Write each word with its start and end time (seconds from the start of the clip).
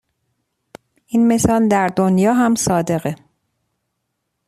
این 1.05 1.27
مثال 1.27 1.67
در 1.67 1.87
دنیا 1.87 2.33
هم 2.33 2.55
صادقه. 2.55 3.15